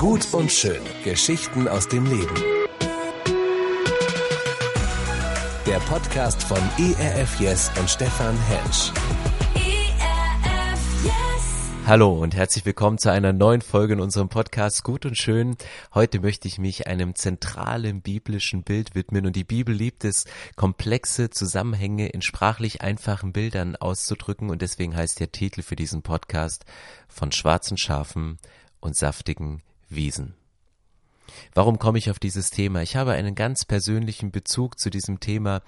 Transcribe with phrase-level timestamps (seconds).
[0.00, 0.80] Gut und schön.
[1.04, 2.34] Geschichten aus dem Leben.
[5.66, 8.92] Der Podcast von ERF Yes und Stefan Hensch.
[9.54, 11.84] ERF Yes.
[11.86, 15.56] Hallo und herzlich willkommen zu einer neuen Folge in unserem Podcast Gut und Schön.
[15.92, 20.24] Heute möchte ich mich einem zentralen biblischen Bild widmen und die Bibel liebt es,
[20.56, 26.64] komplexe Zusammenhänge in sprachlich einfachen Bildern auszudrücken und deswegen heißt der Titel für diesen Podcast
[27.06, 28.38] von schwarzen Schafen
[28.80, 30.34] und saftigen Wiesen.
[31.54, 32.82] Warum komme ich auf dieses Thema?
[32.82, 35.62] Ich habe einen ganz persönlichen Bezug zu diesem Thema,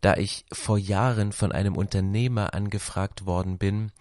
[0.00, 3.92] da ich vor Jahren von einem Unternehmer angefragt worden bin,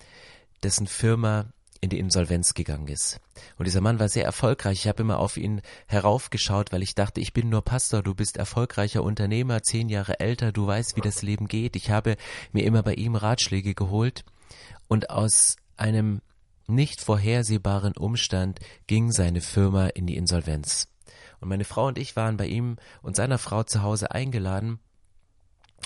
[0.63, 1.47] dessen Firma
[1.81, 3.19] in die Insolvenz gegangen ist.
[3.57, 4.81] Und dieser Mann war sehr erfolgreich.
[4.81, 8.37] Ich habe immer auf ihn heraufgeschaut, weil ich dachte, ich bin nur Pastor, du bist
[8.37, 11.75] erfolgreicher Unternehmer, zehn Jahre älter, du weißt, wie das Leben geht.
[11.75, 12.17] Ich habe
[12.51, 14.23] mir immer bei ihm Ratschläge geholt
[14.87, 16.21] und aus einem
[16.67, 20.87] nicht vorhersehbaren Umstand ging seine Firma in die Insolvenz.
[21.39, 24.79] Und meine Frau und ich waren bei ihm und seiner Frau zu Hause eingeladen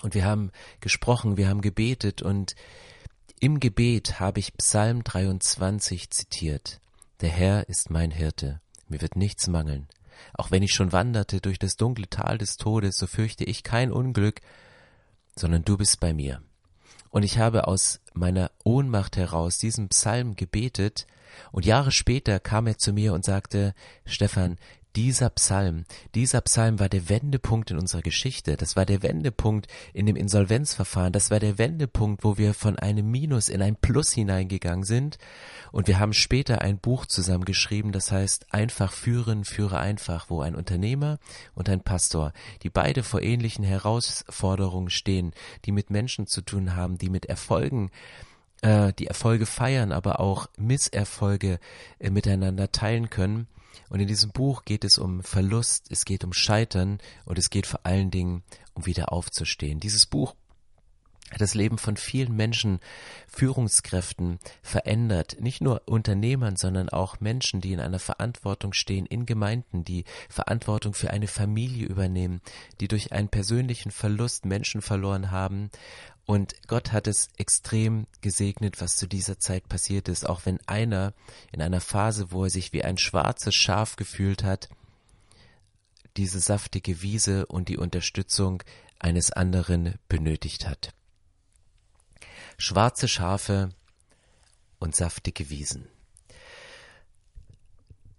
[0.02, 2.56] und wir haben gesprochen, wir haben gebetet und
[3.40, 6.82] im Gebet habe ich Psalm 23 zitiert.
[7.22, 9.88] Der Herr ist mein Hirte, mir wird nichts mangeln.
[10.34, 13.92] Auch wenn ich schon wanderte durch das dunkle Tal des Todes, so fürchte ich kein
[13.92, 14.42] Unglück,
[15.36, 16.42] sondern du bist bei mir.
[17.16, 21.08] Und ich habe aus meiner Ohnmacht heraus diesen Psalm gebetet,
[21.54, 24.58] und Jahre später kam er zu mir und sagte, Stefan,
[24.96, 30.06] dieser Psalm, dieser Psalm war der Wendepunkt in unserer Geschichte, das war der Wendepunkt in
[30.06, 34.86] dem Insolvenzverfahren, das war der Wendepunkt, wo wir von einem Minus in ein Plus hineingegangen
[34.86, 35.18] sind.
[35.72, 40.42] Und wir haben später ein Buch zusammen geschrieben, das heißt Einfach führen, führe einfach, wo
[40.42, 41.20] ein Unternehmer
[41.54, 42.32] und ein Pastor,
[42.64, 45.34] die beide vor ähnlichen Herausforderungen stehen,
[45.66, 47.92] die mit Menschen zu tun haben, die mit Erfolgen
[48.62, 51.60] äh, die Erfolge feiern, aber auch Misserfolge
[52.00, 53.48] äh, miteinander teilen können,
[53.90, 57.68] und in diesem Buch geht es um Verlust, es geht um Scheitern und es geht
[57.68, 59.80] vor allen Dingen um wieder aufzustehen.
[59.80, 60.36] Dieses Buch
[61.32, 62.80] hat das Leben von vielen Menschen,
[63.28, 65.38] Führungskräften verändert.
[65.40, 70.94] Nicht nur Unternehmern, sondern auch Menschen, die in einer Verantwortung stehen, in Gemeinden, die Verantwortung
[70.94, 72.42] für eine Familie übernehmen,
[72.80, 75.72] die durch einen persönlichen Verlust Menschen verloren haben
[76.26, 81.14] und Gott hat es extrem gesegnet, was zu dieser Zeit passiert ist, auch wenn einer
[81.52, 84.70] in einer Phase, wo er sich wie ein schwarzes Schaf gefühlt hat,
[86.18, 88.64] diese saftige Wiese und die Unterstützung
[88.98, 90.94] eines anderen benötigt hat.
[92.58, 93.70] Schwarze Schafe
[94.80, 95.88] und saftige Wiesen.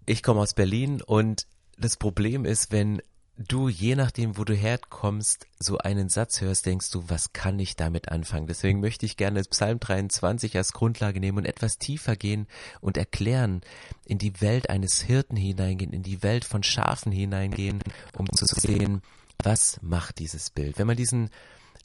[0.05, 1.47] Ich komme aus Berlin und
[1.77, 3.01] das Problem ist, wenn
[3.37, 7.75] du, je nachdem, wo du herkommst, so einen Satz hörst, denkst du, was kann ich
[7.75, 8.47] damit anfangen?
[8.47, 12.47] Deswegen möchte ich gerne Psalm 23 als Grundlage nehmen und etwas tiefer gehen
[12.81, 13.61] und erklären,
[14.05, 17.81] in die Welt eines Hirten hineingehen, in die Welt von Schafen hineingehen,
[18.17, 19.01] um zu sehen,
[19.43, 20.77] was macht dieses Bild.
[20.79, 21.29] Wenn man diesen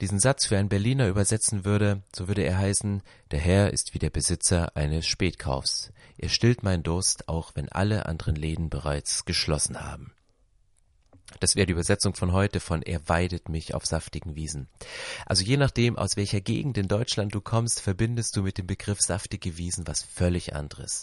[0.00, 4.00] diesen Satz für einen Berliner übersetzen würde, so würde er heißen, der Herr ist wie
[4.00, 5.92] der Besitzer eines Spätkaufs.
[6.18, 10.12] Er stillt meinen Durst, auch wenn alle anderen Läden bereits geschlossen haben.
[11.40, 14.68] Das wäre die Übersetzung von heute von Er weidet mich auf saftigen Wiesen.
[15.26, 19.00] Also je nachdem, aus welcher Gegend in Deutschland du kommst, verbindest du mit dem Begriff
[19.00, 21.02] saftige Wiesen was völlig anderes.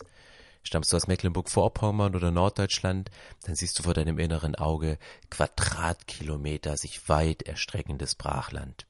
[0.63, 3.09] Stammst du aus Mecklenburg-Vorpommern oder Norddeutschland,
[3.43, 4.97] dann siehst du vor deinem inneren Auge
[5.29, 8.85] Quadratkilometer sich weit erstreckendes Brachland.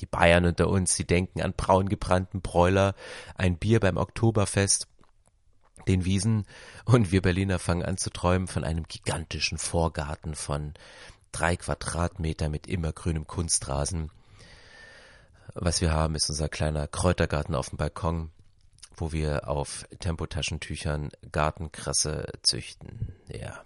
[0.00, 2.94] Die Bayern unter uns, sie denken an braun gebrannten Bräuler,
[3.34, 4.88] ein Bier beim Oktoberfest
[5.88, 6.46] den Wiesen
[6.84, 10.74] und wir Berliner fangen an zu träumen von einem gigantischen Vorgarten von
[11.32, 14.10] drei Quadratmeter mit immergrünem Kunstrasen.
[15.54, 18.30] Was wir haben, ist unser kleiner Kräutergarten auf dem Balkon,
[18.94, 23.14] wo wir auf Tempotaschentüchern Gartenkrasse züchten.
[23.28, 23.64] Ja.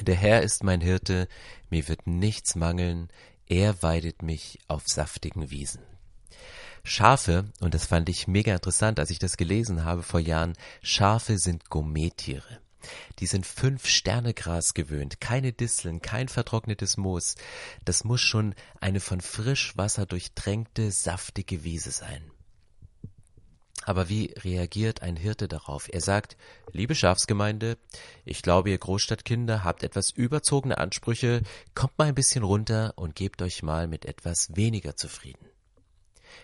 [0.00, 1.28] Der Herr ist mein Hirte,
[1.68, 3.08] mir wird nichts mangeln,
[3.46, 5.82] er weidet mich auf saftigen Wiesen.
[6.82, 11.38] Schafe, und das fand ich mega interessant, als ich das gelesen habe vor Jahren, Schafe
[11.38, 12.60] sind Gourmettiere.
[13.18, 17.34] Die sind fünf Sterne Gras gewöhnt, keine Disteln, kein vertrocknetes Moos.
[17.84, 22.30] Das muss schon eine von Frischwasser durchtränkte, saftige Wiese sein.
[23.84, 25.88] Aber wie reagiert ein Hirte darauf?
[25.92, 26.36] Er sagt,
[26.72, 27.78] liebe Schafsgemeinde,
[28.24, 31.42] ich glaube, ihr Großstadtkinder habt etwas überzogene Ansprüche,
[31.74, 35.46] kommt mal ein bisschen runter und gebt euch mal mit etwas weniger zufrieden.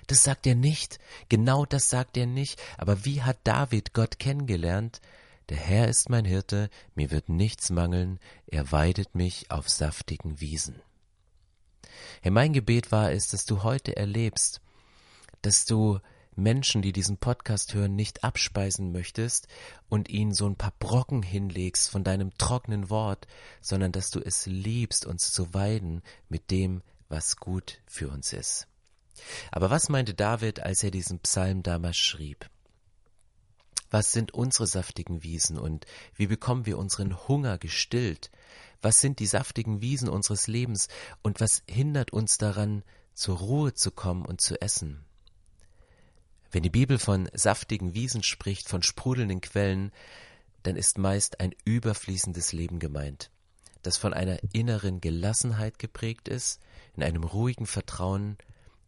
[0.07, 0.99] Das sagt er nicht.
[1.29, 2.61] Genau das sagt er nicht.
[2.79, 5.01] Aber wie hat David Gott kennengelernt?
[5.49, 8.19] Der Herr ist mein Hirte, mir wird nichts mangeln,
[8.49, 10.83] er weidet mich auf saftigen Wiesen.
[12.21, 14.61] Herr, mein Gebet war es, dass du heute erlebst,
[15.43, 16.01] dass du
[16.35, 19.47] Menschen, die diesen Podcast hören, nicht abspeisen möchtest
[19.89, 23.27] und ihnen so ein paar Brocken hinlegst von deinem trockenen Wort,
[23.61, 28.67] sondern dass du es liebst, uns zu weiden mit dem, was gut für uns ist.
[29.51, 32.49] Aber was meinte David, als er diesen Psalm damals schrieb?
[33.91, 38.31] Was sind unsere saftigen Wiesen und wie bekommen wir unseren Hunger gestillt?
[38.83, 40.89] Was sind die saftigen Wiesen unseres Lebens
[41.23, 42.83] und was hindert uns daran,
[43.15, 45.05] zur Ruhe zu kommen und zu essen?
[46.51, 49.93] Wenn die Bibel von saftigen Wiesen spricht, von sprudelnden Quellen,
[50.63, 53.31] dann ist meist ein überfließendes Leben gemeint,
[53.83, 56.61] das von einer inneren Gelassenheit geprägt ist,
[56.97, 58.37] in einem ruhigen Vertrauen,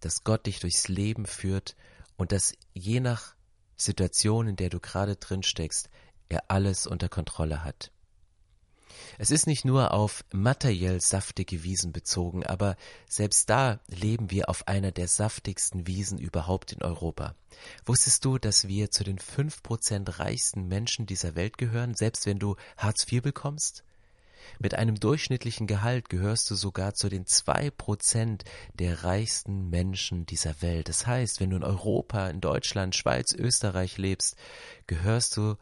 [0.00, 1.76] dass Gott dich durchs Leben führt
[2.16, 3.34] und dass je nach
[3.76, 5.88] Situation, in der du gerade drin steckst,
[6.28, 7.90] er alles unter Kontrolle hat.
[9.18, 12.76] Es ist nicht nur auf materiell saftige Wiesen bezogen, aber
[13.08, 17.34] selbst da leben wir auf einer der saftigsten Wiesen überhaupt in Europa.
[17.84, 22.38] Wusstest du, dass wir zu den fünf Prozent reichsten Menschen dieser Welt gehören, selbst wenn
[22.38, 23.84] du Hartz IV bekommst?
[24.58, 30.60] Mit einem durchschnittlichen Gehalt gehörst du sogar zu den zwei Prozent der reichsten Menschen dieser
[30.62, 30.88] Welt.
[30.88, 34.36] Das heißt, wenn du in Europa, in Deutschland, Schweiz, Österreich lebst,
[34.86, 35.56] gehörst du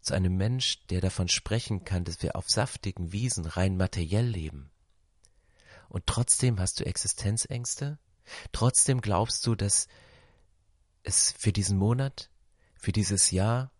[0.00, 4.70] zu einem Mensch, der davon sprechen kann, dass wir auf saftigen Wiesen rein materiell leben.
[5.88, 7.98] Und trotzdem hast du Existenzängste?
[8.52, 9.88] Trotzdem glaubst du, dass
[11.02, 12.30] es für diesen Monat,
[12.76, 13.70] für dieses Jahr,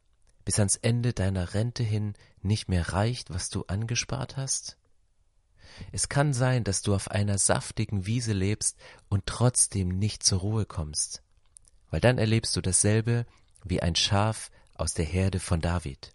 [0.44, 4.76] bis ans Ende deiner Rente hin nicht mehr reicht, was du angespart hast?
[5.93, 10.67] Es kann sein, dass du auf einer saftigen Wiese lebst und trotzdem nicht zur Ruhe
[10.67, 11.23] kommst,
[11.91, 13.26] weil dann erlebst du dasselbe
[13.64, 16.12] wie ein Schaf aus der Herde von David,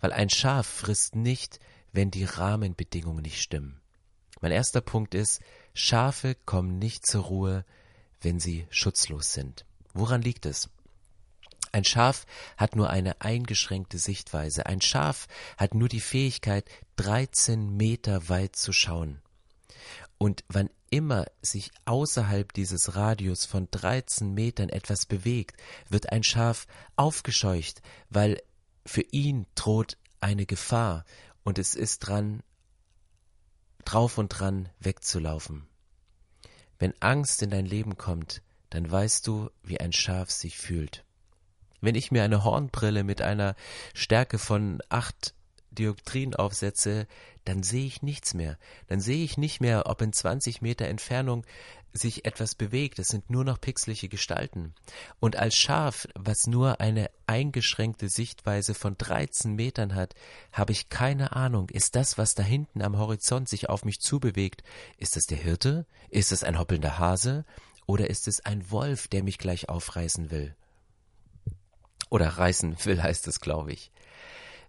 [0.00, 1.58] weil ein Schaf frisst nicht,
[1.92, 3.80] wenn die Rahmenbedingungen nicht stimmen.
[4.40, 5.40] Mein erster Punkt ist,
[5.72, 7.64] Schafe kommen nicht zur Ruhe,
[8.20, 9.64] wenn sie schutzlos sind.
[9.92, 10.68] Woran liegt es?
[11.74, 12.24] Ein Schaf
[12.56, 14.64] hat nur eine eingeschränkte Sichtweise.
[14.66, 15.26] Ein Schaf
[15.56, 19.20] hat nur die Fähigkeit, 13 Meter weit zu schauen.
[20.16, 26.68] Und wann immer sich außerhalb dieses Radius von 13 Metern etwas bewegt, wird ein Schaf
[26.94, 28.40] aufgescheucht, weil
[28.86, 31.04] für ihn droht eine Gefahr
[31.42, 32.44] und es ist dran,
[33.84, 35.66] drauf und dran wegzulaufen.
[36.78, 41.04] Wenn Angst in dein Leben kommt, dann weißt du, wie ein Schaf sich fühlt.
[41.84, 43.54] Wenn ich mir eine Hornbrille mit einer
[43.92, 45.34] Stärke von acht
[45.70, 47.06] Dioptrien aufsetze,
[47.44, 48.58] dann sehe ich nichts mehr.
[48.86, 51.44] Dann sehe ich nicht mehr, ob in 20 Meter Entfernung
[51.92, 52.98] sich etwas bewegt.
[52.98, 54.74] Es sind nur noch pixelige Gestalten.
[55.20, 60.14] Und als Schaf, was nur eine eingeschränkte Sichtweise von 13 Metern hat,
[60.52, 64.62] habe ich keine Ahnung, ist das, was da hinten am Horizont sich auf mich zubewegt,
[64.96, 65.86] ist es der Hirte?
[66.08, 67.44] Ist es ein hoppelnder Hase?
[67.86, 70.56] Oder ist es ein Wolf, der mich gleich aufreißen will?
[72.14, 73.90] Oder reißen will, heißt es, glaube ich.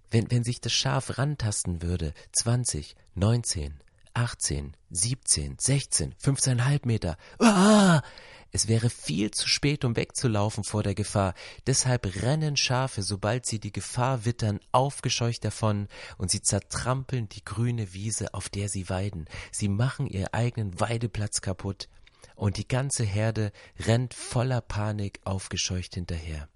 [0.10, 3.76] Wenn, wenn sich das Schaf rantasten würde, 20, 19,
[4.16, 8.02] 18, 17, 16, 15,5 Meter, ah,
[8.50, 11.36] es wäre viel zu spät, um wegzulaufen vor der Gefahr.
[11.68, 15.88] Deshalb rennen Schafe, sobald sie die Gefahr wittern, aufgescheucht davon
[16.18, 19.28] und sie zertrampeln die grüne Wiese, auf der sie weiden.
[19.52, 21.90] Sie machen ihr eigenen Weideplatz kaputt
[22.36, 26.50] und die ganze Herde rennt voller Panik aufgescheucht hinterher.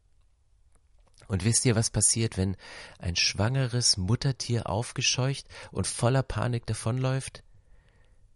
[1.29, 2.57] Und wisst ihr, was passiert, wenn
[2.97, 7.43] ein schwangeres Muttertier aufgescheucht und voller Panik davonläuft?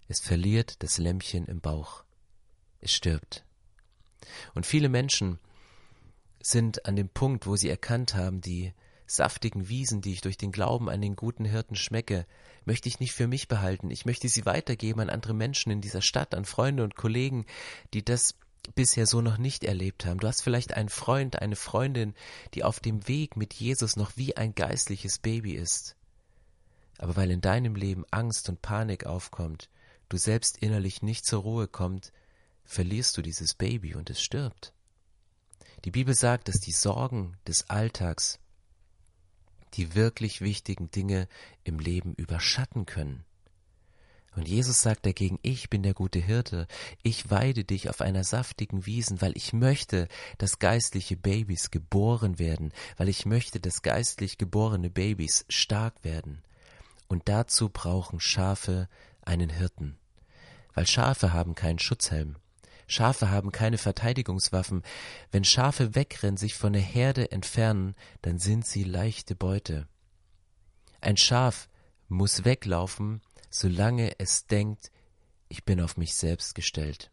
[0.08, 2.04] Es verliert das Lämmchen im Bauch.
[2.82, 3.46] Es stirbt.
[4.54, 5.40] Und viele Menschen
[6.40, 8.74] sind an dem Punkt, wo sie erkannt haben, die
[9.08, 12.28] saftigen Wiesen, die ich durch den Glauben an den guten Hirten schmecke,
[12.64, 13.90] möchte ich nicht für mich behalten.
[13.90, 17.48] Ich möchte sie weitergeben an andere Menschen in dieser Stadt, an Freunde und Kollegen,
[17.96, 18.36] die das
[18.76, 20.20] bisher so noch nicht erlebt haben.
[20.20, 22.14] Du hast vielleicht einen Freund, eine Freundin,
[22.54, 25.96] die auf dem Weg mit Jesus noch wie ein geistliches Baby ist.
[26.98, 29.70] Aber weil in deinem Leben Angst und Panik aufkommt,
[30.10, 32.14] du selbst innerlich nicht zur Ruhe kommt,
[32.64, 34.74] verlierst du dieses Baby und es stirbt.
[35.86, 38.40] Die Bibel sagt, dass die Sorgen des Alltags
[39.76, 41.28] die wirklich wichtigen Dinge
[41.64, 43.26] im Leben überschatten können.
[44.36, 46.68] Und Jesus sagt dagegen, ich bin der gute Hirte,
[47.04, 50.08] ich weide dich auf einer saftigen Wiesen, weil ich möchte,
[50.40, 56.42] dass geistliche Babys geboren werden, weil ich möchte, dass geistlich geborene Babys stark werden.
[57.08, 58.90] Und dazu brauchen Schafe
[59.22, 59.98] einen Hirten,
[60.74, 62.38] weil Schafe haben keinen Schutzhelm.
[62.88, 64.84] Schafe haben keine Verteidigungswaffen.
[65.32, 69.88] Wenn Schafe wegrennen, sich von der Herde entfernen, dann sind sie leichte Beute.
[71.02, 71.70] Ein Schaf
[72.10, 73.22] muss weglaufen,
[73.54, 74.92] solange es denkt,
[75.48, 77.12] ich bin auf mich selbst gestellt.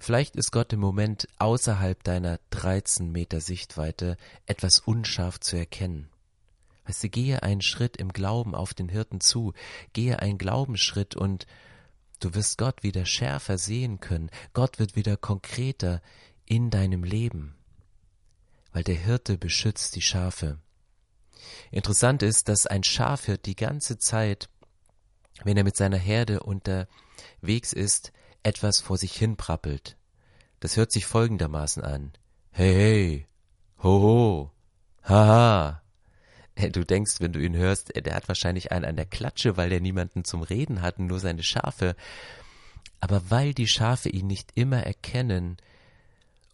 [0.00, 6.08] Vielleicht ist Gott im Moment außerhalb deiner 13 Meter Sichtweite etwas unscharf zu erkennen.
[6.86, 9.52] Weißt du, gehe einen Schritt im Glauben auf den Hirten zu,
[9.92, 11.46] gehe einen Glaubensschritt und
[12.20, 16.00] du wirst Gott wieder schärfer sehen können, Gott wird wieder konkreter
[16.46, 17.54] in deinem Leben,
[18.72, 20.58] weil der Hirte beschützt die Schafe.
[21.70, 24.48] Interessant ist, dass ein Schafhirt die ganze Zeit,
[25.42, 28.12] wenn er mit seiner Herde unterwegs ist,
[28.42, 29.96] etwas vor sich hin prappelt.
[30.60, 32.12] Das hört sich folgendermaßen an.
[32.52, 33.26] Hey, hey,
[33.82, 34.50] ho, ho,
[35.02, 35.82] haha.
[36.54, 39.80] Du denkst, wenn du ihn hörst, der hat wahrscheinlich einen an der Klatsche, weil der
[39.80, 41.96] niemanden zum Reden hat, nur seine Schafe.
[43.00, 45.56] Aber weil die Schafe ihn nicht immer erkennen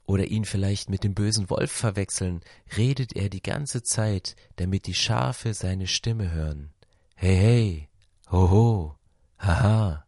[0.06, 2.40] oder ihn vielleicht mit dem bösen Wolf verwechseln,
[2.76, 6.72] redet er die ganze Zeit, damit die Schafe seine Stimme hören.
[7.14, 7.88] Hey, hey,
[8.30, 8.96] ho, ho,
[9.38, 10.04] haha.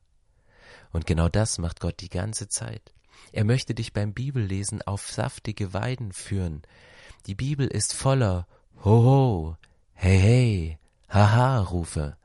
[0.93, 2.93] Und genau das macht Gott die ganze Zeit.
[3.33, 6.63] Er möchte dich beim Bibellesen auf saftige Weiden führen.
[7.27, 8.47] Die Bibel ist voller
[8.85, 9.57] Hoho,
[9.95, 12.17] Hey, hey, haha Rufe.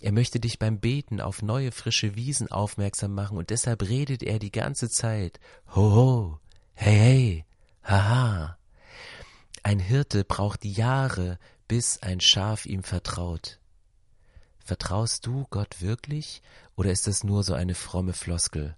[0.00, 4.38] Er möchte dich beim Beten auf neue frische Wiesen aufmerksam machen und deshalb redet er
[4.38, 5.38] die ganze Zeit
[5.74, 6.40] Hoho,
[6.72, 7.44] hey, hey,
[7.84, 8.56] haha.
[9.62, 11.38] Ein Hirte braucht Jahre,
[11.68, 13.58] bis ein Schaf ihm vertraut.
[14.64, 16.40] Vertraust du Gott wirklich
[16.74, 18.74] oder ist das nur so eine fromme Floskel?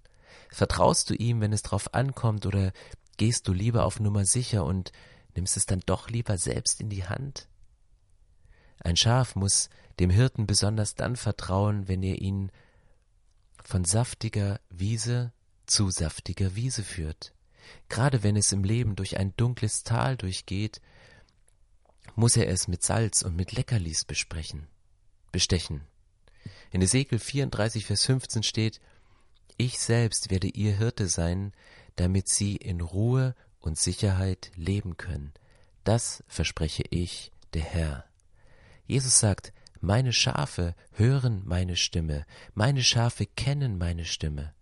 [0.49, 2.73] Vertraust du ihm, wenn es drauf ankommt oder
[3.15, 4.91] gehst du lieber auf Nummer sicher und
[5.33, 7.47] nimmst es dann doch lieber selbst in die Hand?
[8.79, 12.51] Ein Schaf muss dem Hirten besonders dann vertrauen, wenn er ihn
[13.63, 15.31] von saftiger Wiese
[15.67, 17.33] zu saftiger Wiese führt.
[17.87, 20.81] Gerade wenn es im Leben durch ein dunkles Tal durchgeht,
[22.15, 24.67] muss er es mit Salz und mit Leckerlis besprechen
[25.37, 25.81] bestechen.
[26.71, 28.81] In Ezekiel 34, Vers 15 steht,
[29.55, 31.53] Ich selbst werde ihr Hirte sein,
[31.95, 35.31] damit sie in Ruhe und Sicherheit leben können.
[35.83, 38.05] Das verspreche ich, der Herr.
[38.87, 42.25] Jesus sagt, meine Schafe hören meine Stimme,
[42.55, 44.55] meine Schafe kennen meine Stimme.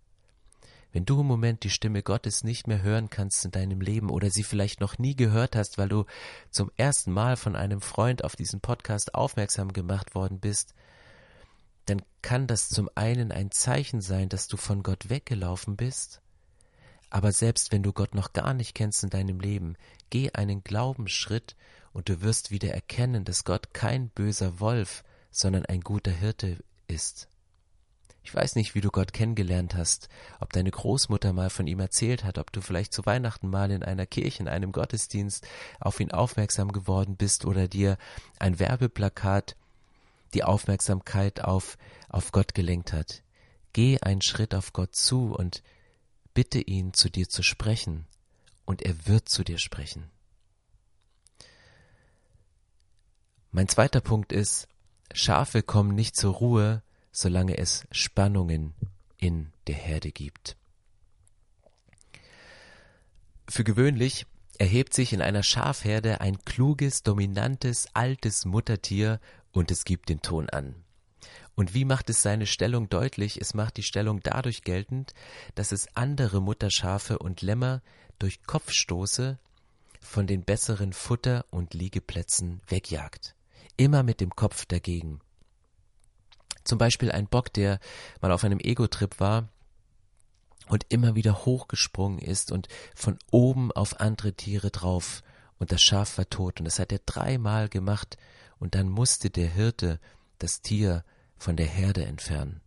[0.96, 4.30] Wenn du im Moment die Stimme Gottes nicht mehr hören kannst in deinem Leben oder
[4.30, 6.06] sie vielleicht noch nie gehört hast, weil du
[6.50, 10.72] zum ersten Mal von einem Freund auf diesen Podcast aufmerksam gemacht worden bist,
[11.84, 16.22] dann kann das zum einen ein Zeichen sein, dass du von Gott weggelaufen bist,
[17.10, 19.76] aber selbst wenn du Gott noch gar nicht kennst in deinem Leben,
[20.08, 21.56] geh einen Glaubensschritt
[21.92, 27.28] und du wirst wieder erkennen, dass Gott kein böser Wolf, sondern ein guter Hirte ist.
[28.26, 30.08] Ich weiß nicht, wie du Gott kennengelernt hast,
[30.40, 33.84] ob deine Großmutter mal von ihm erzählt hat, ob du vielleicht zu Weihnachten mal in
[33.84, 35.46] einer Kirche, in einem Gottesdienst
[35.78, 37.98] auf ihn aufmerksam geworden bist oder dir
[38.40, 39.54] ein Werbeplakat
[40.34, 41.78] die Aufmerksamkeit auf,
[42.08, 43.22] auf Gott gelenkt hat.
[43.72, 45.62] Geh einen Schritt auf Gott zu und
[46.34, 48.06] bitte ihn, zu dir zu sprechen,
[48.64, 50.10] und er wird zu dir sprechen.
[53.52, 54.66] Mein zweiter Punkt ist,
[55.12, 56.82] Schafe kommen nicht zur Ruhe,
[57.16, 58.74] solange es Spannungen
[59.16, 60.58] in der Herde gibt.
[63.48, 64.26] Für gewöhnlich
[64.58, 69.18] erhebt sich in einer Schafherde ein kluges, dominantes, altes Muttertier
[69.52, 70.74] und es gibt den Ton an.
[71.54, 73.40] Und wie macht es seine Stellung deutlich?
[73.40, 75.14] Es macht die Stellung dadurch geltend,
[75.54, 77.80] dass es andere Mutterschafe und Lämmer
[78.18, 79.38] durch Kopfstoße
[80.02, 83.34] von den besseren Futter- und Liegeplätzen wegjagt.
[83.78, 85.20] Immer mit dem Kopf dagegen.
[86.66, 87.78] Zum Beispiel ein Bock, der
[88.20, 89.48] mal auf einem Ego-Trip war
[90.68, 95.22] und immer wieder hochgesprungen ist und von oben auf andere Tiere drauf
[95.58, 98.18] und das Schaf war tot und das hat er dreimal gemacht
[98.58, 100.00] und dann musste der Hirte
[100.38, 101.04] das Tier
[101.38, 102.60] von der Herde entfernen.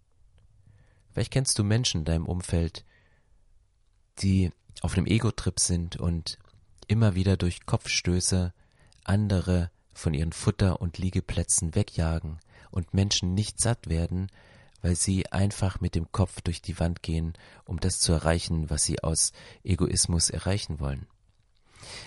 [1.12, 2.86] Vielleicht kennst du Menschen in deinem Umfeld,
[4.20, 4.51] die
[4.82, 6.38] auf einem Ego-Trip sind und
[6.88, 8.53] immer wieder durch Kopfstöße
[9.03, 12.39] andere von ihren Futter- und Liegeplätzen wegjagen,
[12.72, 14.27] und Menschen nicht satt werden,
[14.82, 17.34] weil sie einfach mit dem Kopf durch die Wand gehen,
[17.65, 21.08] um das zu erreichen, was sie aus Egoismus erreichen wollen.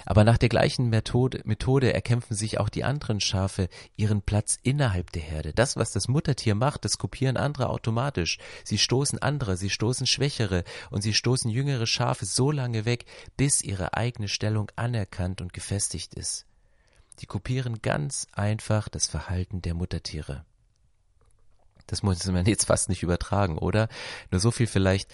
[0.04, 5.10] Aber nach der gleichen Methode, Methode erkämpfen sich auch die anderen Schafe ihren Platz innerhalb
[5.12, 5.52] der Herde.
[5.54, 8.38] Das, was das Muttertier macht, das kopieren andere automatisch.
[8.64, 13.06] Sie stoßen andere, sie stoßen Schwächere und sie stoßen jüngere Schafe so lange weg,
[13.36, 16.46] bis ihre eigene Stellung anerkannt und gefestigt ist.
[17.20, 20.44] Die kopieren ganz einfach das Verhalten der Muttertiere.
[21.86, 23.88] Das muss man jetzt fast nicht übertragen, oder?
[24.30, 25.12] Nur so viel vielleicht,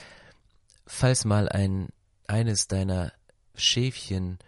[0.87, 1.88] falls mal ein,
[2.26, 3.12] eines deiner
[3.55, 4.38] Schäfchen,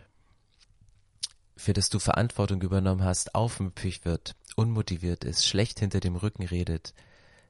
[1.56, 6.94] für das du Verantwortung übernommen hast, aufmüpfig wird, unmotiviert ist, schlecht hinter dem Rücken redet,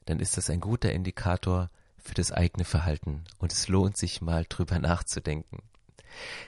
[0.06, 4.44] dann ist das ein guter Indikator für das eigene Verhalten und es lohnt sich mal
[4.48, 5.62] drüber nachzudenken.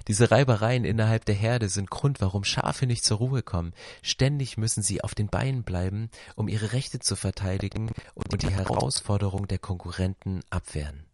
[0.09, 3.73] Diese Reibereien innerhalb der Herde sind Grund, warum Schafe nicht zur Ruhe kommen.
[4.03, 9.49] Ständig müssen sie auf den Beinen bleiben, um ihre Rechte zu verteidigen und die Herausforderung
[9.49, 11.07] der Konkurrenten abwehren.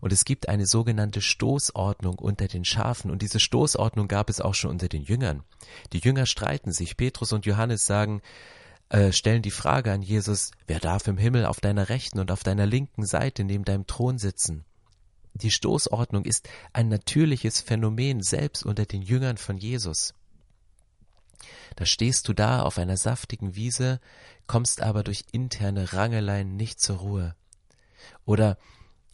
[0.00, 3.10] Und es gibt eine sogenannte Stoßordnung unter den Schafen.
[3.10, 5.42] Und diese Stoßordnung gab es auch schon unter den Jüngern.
[5.94, 6.98] Die Jünger streiten sich.
[6.98, 8.20] Petrus und Johannes sagen,
[8.90, 12.42] äh, stellen die Frage an Jesus, wer darf im Himmel auf deiner rechten und auf
[12.42, 14.64] deiner linken Seite neben deinem Thron sitzen?
[15.34, 20.14] Die Stoßordnung ist ein natürliches Phänomen selbst unter den Jüngern von Jesus.
[21.76, 24.00] Da stehst du da auf einer saftigen Wiese,
[24.46, 27.34] kommst aber durch interne Rangeleien nicht zur Ruhe.
[28.24, 28.58] Oder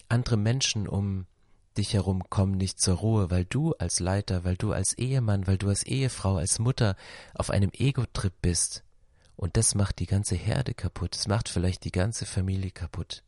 [0.08, 1.26] andere Menschen um
[1.78, 5.56] dich herum kommen nicht zur Ruhe, weil du als Leiter, weil du als Ehemann, weil
[5.56, 6.96] du als Ehefrau, als Mutter
[7.34, 8.84] auf einem Ego-Trip bist.
[9.36, 13.22] Und das macht die ganze Herde kaputt, es macht vielleicht die ganze Familie kaputt.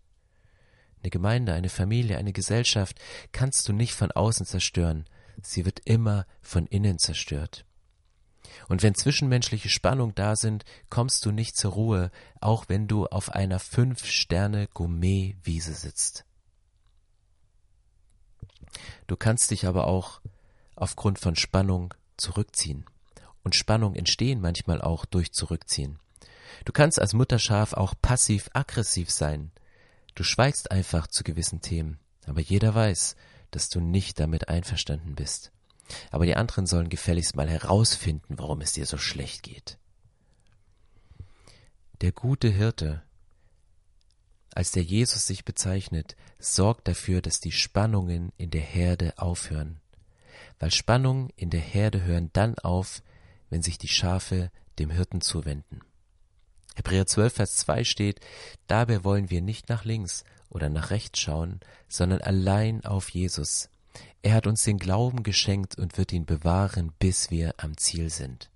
[1.03, 3.01] Eine Gemeinde, eine Familie, eine Gesellschaft
[3.33, 5.05] kannst du nicht von außen zerstören,
[5.43, 7.65] sie wird immer von innen zerstört.
[8.69, 13.31] Und wenn zwischenmenschliche Spannung da sind, kommst du nicht zur Ruhe, auch wenn du auf
[13.31, 16.25] einer Fünf-Sterne-Gourmet-Wiese sitzt.
[19.07, 20.21] Du kannst dich aber auch
[20.77, 22.87] aufgrund von Spannung zurückziehen.
[23.43, 25.99] Und Spannung entstehen manchmal auch durch Zurückziehen.
[26.65, 29.51] Du kannst als Mutterschaf auch passiv-aggressiv sein.
[30.15, 33.17] Du schweigst einfach zu gewissen Themen, aber jeder weiß,
[33.51, 35.53] dass du nicht damit einverstanden bist.
[36.11, 39.79] Aber die anderen sollen gefälligst mal herausfinden, warum es dir so schlecht geht.
[42.01, 43.03] Der gute Hirte,
[44.55, 49.81] als der Jesus sich bezeichnet, sorgt dafür, dass die Spannungen in der Herde aufhören.
[50.59, 53.03] Weil Spannungen in der Herde hören dann auf,
[53.51, 55.81] wenn sich die Schafe dem Hirten zuwenden.
[56.75, 58.21] Hebräer 12, Vers 2 steht,
[58.67, 63.69] dabei wollen wir nicht nach links oder nach rechts schauen, sondern allein auf Jesus.
[64.23, 68.51] Er hat uns den Glauben geschenkt und wird ihn bewahren, bis wir am Ziel sind.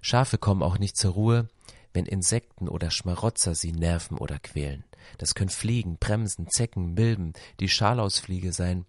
[0.00, 1.48] Schafe kommen auch nicht zur Ruhe,
[1.92, 4.84] wenn Insekten oder Schmarotzer sie nerven oder quälen.
[5.18, 8.84] Das können Fliegen, Bremsen, Zecken, Milben, die Schalausfliege sein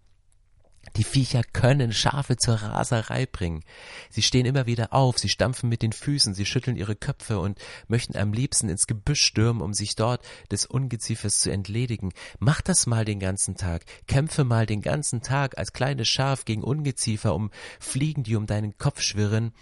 [0.95, 3.63] die Viecher können Schafe zur Raserei bringen.
[4.09, 7.59] Sie stehen immer wieder auf, sie stampfen mit den Füßen, sie schütteln ihre Köpfe und
[7.87, 12.11] möchten am liebsten ins Gebüsch stürmen, um sich dort des Ungeziefers zu entledigen.
[12.39, 13.85] Mach das mal den ganzen Tag.
[14.07, 18.77] Kämpfe mal den ganzen Tag als kleines Schaf gegen Ungeziefer, um Fliegen, die um deinen
[18.77, 19.53] Kopf schwirren.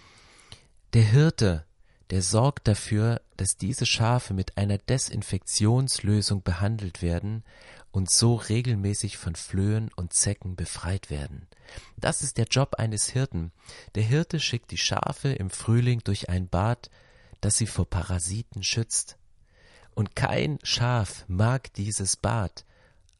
[0.94, 1.64] Der Hirte,
[2.10, 7.44] der sorgt dafür, dass diese Schafe mit einer Desinfektionslösung behandelt werden
[7.90, 11.46] und so regelmäßig von Flöhen und Zecken befreit werden.
[11.96, 13.52] Das ist der Job eines Hirten.
[13.94, 16.90] Der Hirte schickt die Schafe im Frühling durch ein Bad,
[17.40, 19.16] das sie vor Parasiten schützt.
[19.94, 22.64] Und kein Schaf mag dieses Bad,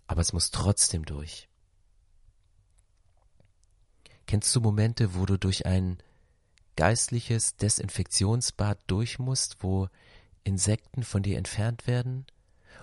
[0.06, 1.48] aber es muss trotzdem durch.
[4.26, 5.98] Kennst du Momente, wo du durch ein
[6.76, 9.88] geistliches Desinfektionsbad durch musst, wo
[10.44, 12.26] Insekten von dir entfernt werden?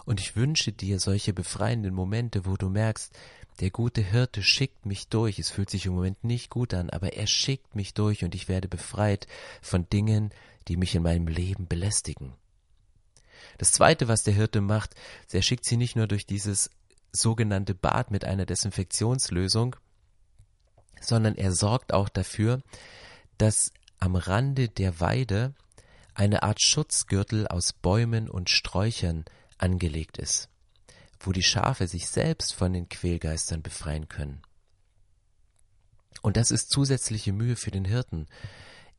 [0.06, 3.12] Und ich wünsche dir solche befreienden Momente, wo du merkst,
[3.60, 5.39] der gute Hirte schickt mich durch.
[5.39, 8.48] Es fühlt sich im Moment nicht gut an, aber er schickt mich durch und ich
[8.48, 9.28] werde befreit
[9.62, 10.32] von Dingen,
[10.68, 12.34] die mich in meinem Leben belästigen.
[13.58, 14.96] Das zweite, was der Hirte macht,
[15.32, 16.70] er schickt sie nicht nur durch dieses
[17.12, 19.76] sogenannte Bad mit einer Desinfektionslösung,
[21.00, 22.62] sondern er sorgt auch dafür,
[23.38, 25.54] dass am Rande der Weide
[26.13, 29.26] eine Art Schutzgürtel aus Bäumen und Sträuchern
[29.58, 30.50] angelegt ist,
[31.20, 34.41] wo die Schafe sich selbst von den Quälgeistern befreien können.
[36.22, 38.28] Und das ist zusätzliche Mühe für den Hirten.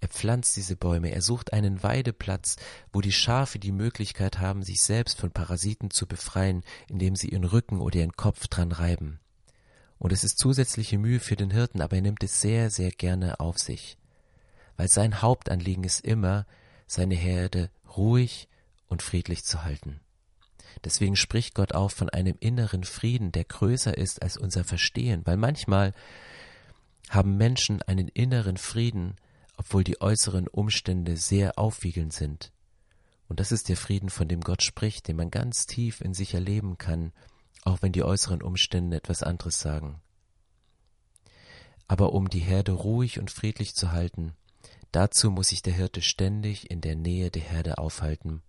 [0.01, 2.57] Er pflanzt diese Bäume, er sucht einen Weideplatz,
[2.93, 7.45] wo die Schafe die Möglichkeit haben, sich selbst von Parasiten zu befreien, indem sie ihren
[7.45, 9.21] Rücken oder ihren Kopf dran reiben.
[9.99, 13.41] Und es ist zusätzliche Mühe für den Hirten, aber er nimmt es sehr, sehr gerne
[13.41, 13.97] auf sich.
[14.77, 16.47] Weil sein Hauptanliegen ist immer,
[16.87, 18.49] seine Herde ruhig
[18.89, 20.01] und friedlich zu halten.
[20.85, 25.37] Deswegen spricht Gott auch von einem inneren Frieden, der größer ist als unser Verstehen, weil
[25.37, 25.95] manchmal
[27.09, 29.17] haben Menschen einen inneren Frieden,
[29.57, 32.53] obwohl die äußeren Umstände sehr aufwiegelnd sind.
[33.29, 36.35] Und das ist der Frieden, von dem Gott spricht, den man ganz tief in sich
[36.35, 37.13] erleben kann,
[37.65, 40.01] auch wenn die äußeren Umstände etwas anderes sagen.
[41.89, 44.35] Aber um die Herde ruhig und friedlich zu halten,
[44.93, 48.43] dazu muss sich der Hirte ständig in der Nähe der Herde aufhalten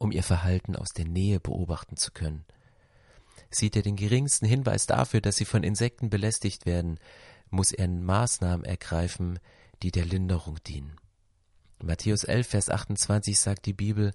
[0.00, 2.46] um ihr Verhalten aus der Nähe beobachten zu können.
[3.50, 6.98] Sieht er den geringsten Hinweis dafür, dass sie von Insekten belästigt werden,
[7.50, 9.38] muss er Maßnahmen ergreifen,
[9.82, 10.96] die der Linderung dienen.
[11.82, 14.12] Matthäus 11, Vers 28 sagt die Bibel,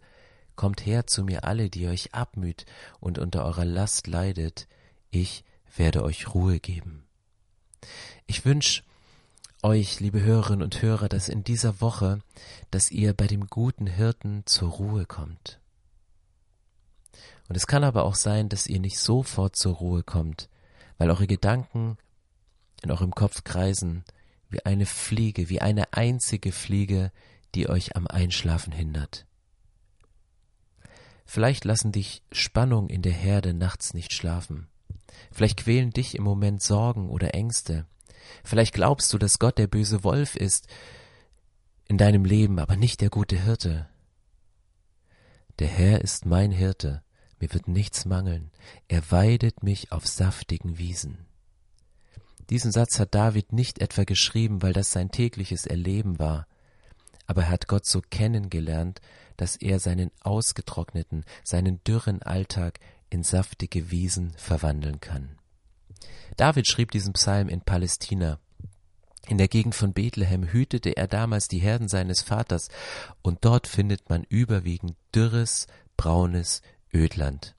[0.55, 2.65] Kommt her zu mir alle, die euch abmüht
[2.99, 4.67] und unter eurer Last leidet,
[5.11, 5.43] ich
[5.75, 7.05] werde euch Ruhe geben.
[8.25, 8.81] Ich wünsche
[9.61, 12.21] euch, liebe Hörerinnen und Hörer, dass in dieser Woche,
[12.71, 15.59] dass ihr bei dem guten Hirten zur Ruhe kommt.
[17.47, 20.49] Und es kann aber auch sein, dass ihr nicht sofort zur Ruhe kommt,
[20.97, 21.97] weil eure Gedanken
[22.81, 24.03] in eurem Kopf kreisen
[24.49, 27.11] wie eine Fliege, wie eine einzige Fliege,
[27.53, 29.25] die euch am Einschlafen hindert.
[31.25, 34.67] Vielleicht lassen dich Spannung in der Herde nachts nicht schlafen.
[35.31, 37.85] Vielleicht quälen dich im Moment Sorgen oder Ängste.
[38.43, 40.67] Vielleicht glaubst du, dass Gott der böse Wolf ist
[41.87, 43.87] in deinem Leben, aber nicht der gute Hirte.
[45.59, 47.01] Der Herr ist mein Hirte,
[47.45, 48.49] mir wird nichts mangeln,
[48.87, 51.27] er weidet mich auf saftigen Wiesen.
[52.49, 56.47] Diesen Satz hat David nicht etwa geschrieben, weil das sein tägliches Erleben war,
[57.27, 58.99] aber er hat Gott so kennengelernt,
[59.37, 62.79] dass er seinen ausgetrockneten, seinen dürren Alltag
[63.09, 65.37] in saftige Wiesen verwandeln kann.
[66.37, 68.39] David schrieb diesen Psalm in Palästina.
[69.27, 72.69] In der Gegend von Bethlehem hütete er damals die Herden seines Vaters,
[73.21, 76.61] und dort findet man überwiegend dürres, braunes
[76.95, 77.55] Ödland.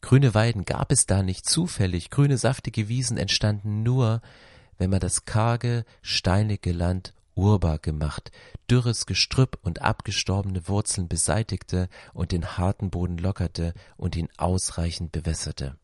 [0.00, 4.22] Grüne Weiden gab es da nicht zufällig, grüne saftige Wiesen entstanden nur,
[4.78, 8.30] wenn man das karge, steinige Land urbar gemacht,
[8.70, 15.76] dürres Gestrüpp und abgestorbene Wurzeln beseitigte und den harten Boden lockerte und ihn ausreichend bewässerte.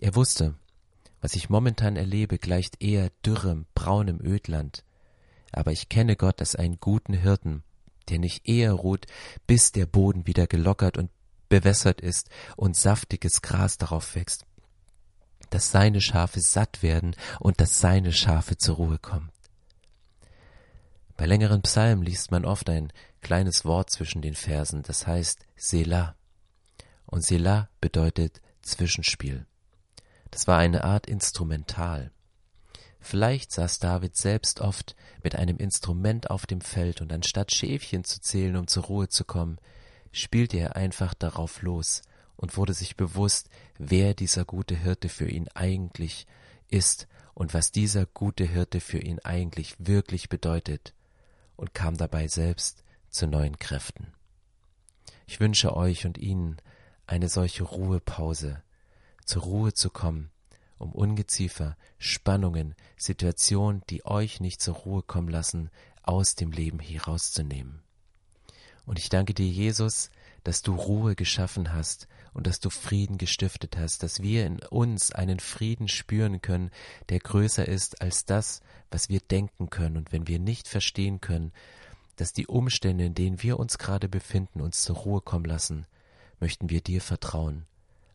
[0.00, 0.54] Er wusste,
[1.20, 4.84] was ich momentan erlebe, gleicht eher dürrem, braunem Ödland,
[5.50, 7.62] aber ich kenne Gott als einen guten Hirten,
[8.08, 9.06] der nicht eher ruht,
[9.46, 11.10] bis der Boden wieder gelockert und
[11.48, 14.44] bewässert ist und saftiges Gras darauf wächst,
[15.50, 19.30] dass seine Schafe satt werden und dass seine Schafe zur Ruhe kommen.
[21.16, 26.14] Bei längeren Psalmen liest man oft ein kleines Wort zwischen den Versen, das heißt Selah.
[27.06, 29.46] Und Selah bedeutet Zwischenspiel.
[30.30, 32.12] Das war eine Art Instrumental.
[33.00, 38.20] Vielleicht saß David selbst oft mit einem Instrument auf dem Feld und anstatt Schäfchen zu
[38.20, 39.58] zählen, um zur Ruhe zu kommen,
[40.12, 42.02] spielte er einfach darauf los
[42.36, 46.26] und wurde sich bewusst, wer dieser gute Hirte für ihn eigentlich
[46.68, 50.94] ist und was dieser gute Hirte für ihn eigentlich wirklich bedeutet
[51.56, 54.12] und kam dabei selbst zu neuen Kräften.
[55.26, 56.56] Ich wünsche euch und Ihnen
[57.06, 58.62] eine solche Ruhepause,
[59.24, 60.30] zur Ruhe zu kommen,
[60.78, 65.70] um Ungeziefer, Spannungen, Situationen, die euch nicht zur Ruhe kommen lassen,
[66.02, 67.82] aus dem Leben herauszunehmen.
[68.88, 70.10] Und ich danke dir, Jesus,
[70.44, 75.12] dass du Ruhe geschaffen hast und dass du Frieden gestiftet hast, dass wir in uns
[75.12, 76.70] einen Frieden spüren können,
[77.10, 79.98] der größer ist als das, was wir denken können.
[79.98, 81.52] Und wenn wir nicht verstehen können,
[82.16, 85.86] dass die Umstände, in denen wir uns gerade befinden, uns zur Ruhe kommen lassen,
[86.40, 87.66] möchten wir dir vertrauen,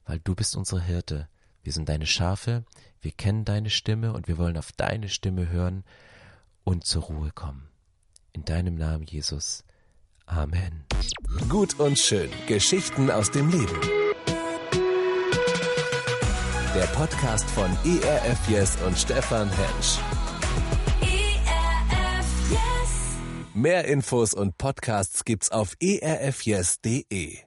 [0.07, 1.29] weil du bist unsere Hirte.
[1.61, 2.65] Wir sind deine Schafe,
[2.99, 5.83] wir kennen deine Stimme und wir wollen auf deine Stimme hören
[6.63, 7.67] und zur Ruhe kommen.
[8.31, 9.63] In deinem Namen, Jesus.
[10.35, 10.83] Amen.
[11.47, 12.29] Gut und schön.
[12.47, 13.79] Geschichten aus dem Leben.
[16.75, 19.99] Der Podcast von ERF Yes und Stefan Hensch.
[21.01, 22.59] ERF Yes.
[23.53, 27.43] Mehr Infos und Podcasts gibt's auf erfyes.de.